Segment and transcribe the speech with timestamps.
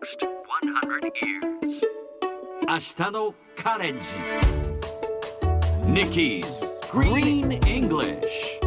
[0.00, 1.80] next 100 years.
[2.66, 4.06] 明日のカレンジ
[5.84, 6.44] Nikki's
[6.90, 8.60] Green English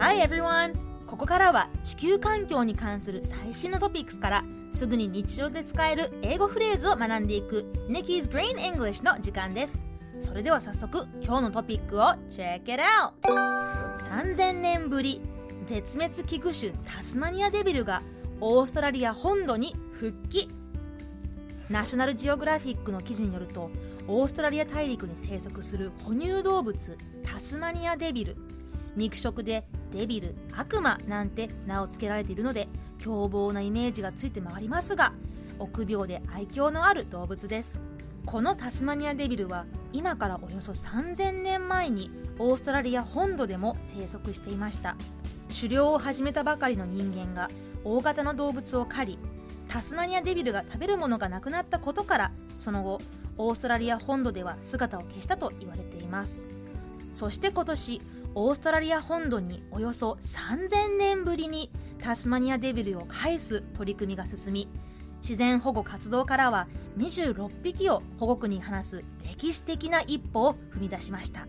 [0.00, 0.74] Hi everyone!
[1.06, 9.84] ここからは地球環境に関する最新のトピックスからすぐに日常で使える英語フレーズを学んでいく Nikki's Green English の時間です
[10.18, 13.12] それでは早速今日のトピックを Check it out!
[13.98, 15.20] 3000年ぶり
[15.68, 18.00] 絶滅危惧種タスマニアデビルが
[18.40, 20.48] オーストラリア本土に復帰。
[21.68, 23.70] ナショナルジオグラフィックの記事によると
[24.06, 28.36] オーストラリア大陸に生息する哺乳動物タスマニアデビル。
[28.96, 35.12] 肉食でデビル悪魔なんて名を付けられているので凶暴なイメージがついて回りますが
[35.58, 37.82] 臆病で愛嬌のある動物です。
[38.24, 44.96] このタスマニアデビルは今からおよそ3000年前にオーストラリア本土でも生息していました。
[45.60, 47.48] 狩猟を始めたばかりの人間が
[47.82, 49.18] 大型の動物を狩り
[49.66, 53.00] タスマニアデビルが食べるものがなくなったことからその後
[53.38, 56.46] オーストラリア本土では姿を消したと言われています。
[57.12, 58.02] そして今年
[58.36, 64.68] オーストラリア本土におよそ3000年ぶりにタスマニアデビルを返す取り組みが進み
[65.20, 66.68] 自然保護活動からは
[66.98, 71.48] 26匹を保護区に放す歴史的な一歩を踏み出しました。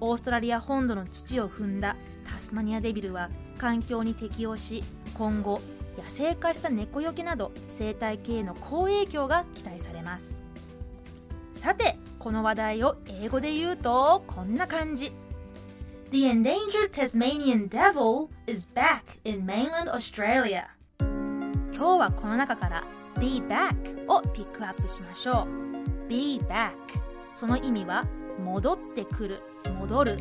[0.00, 1.96] オーストラリア本土の土を踏んだ
[2.34, 4.82] タスマニアデビルは環境に適応し
[5.16, 5.60] 今後
[5.96, 10.42] 野生化した猫よけなど生態系への好影響が期待されます。
[11.52, 15.12] さてこの話題を英語で言うとこんな感じ。
[16.10, 20.64] The endangered Tasmanian devil is back in mainland Australia.
[21.72, 22.84] 今日はこの中から
[23.20, 23.74] be back
[24.08, 26.08] をピックアップしましょう。
[26.08, 26.72] be back
[27.32, 28.04] その意味は
[28.44, 29.40] 戻ってくる
[29.78, 30.16] 戻る。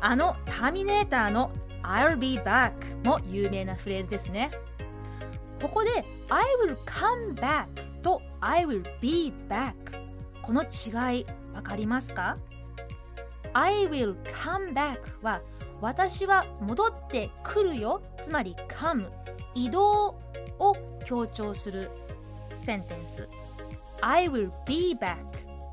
[0.00, 1.50] あのターミネーターの
[1.82, 2.72] I'll be back
[3.04, 4.50] も有名なフレーズですね
[5.60, 5.90] ここで
[6.28, 7.66] I will come back
[8.02, 9.74] と I will be back
[10.42, 12.36] この違いわかりますか
[13.52, 15.42] I will come back は
[15.80, 19.08] 私は戻ってくるよつまり come
[19.54, 20.18] 移動
[20.58, 21.90] を強調する
[22.58, 23.28] センテンス
[24.02, 25.16] I will be back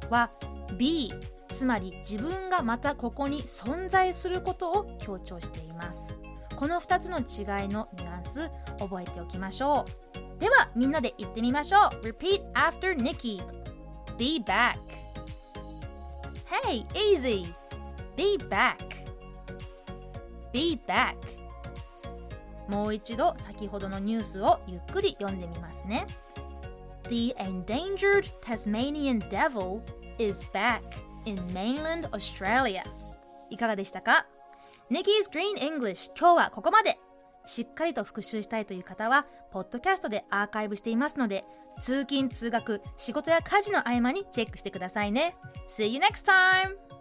[0.09, 0.29] は
[0.77, 1.11] be
[1.50, 6.16] つまり自分がまたここに存在することを強調しています。
[6.56, 8.50] この2つの違いのニュアンス
[8.80, 9.85] 覚えておきましょ
[10.38, 10.40] う。
[10.40, 12.08] ではみんなで言ってみましょう。
[12.08, 13.41] Repeat after Nikki.
[14.18, 14.78] Be back.
[16.63, 17.53] Hey, easy.
[18.16, 18.78] Be back.
[20.52, 21.16] Be back.
[22.68, 26.06] もう一度先ほどのニュースをゆっくり読んでみますね。
[27.09, 29.81] The endangered Tasmanian devil
[30.18, 30.81] is back.
[31.27, 32.83] In mainland Australia.
[33.49, 34.25] いかがでしたか?
[34.91, 36.97] Nikki's Green English 今日はここまで。
[37.45, 41.45] しっかりと復習したいという方はポッドキャストでアーカイブしていますので
[41.81, 45.35] 通勤通学仕事や家事の合間にチェックしてくださいね。
[45.69, 46.97] See you next time!